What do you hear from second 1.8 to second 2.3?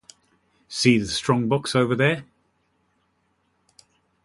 there?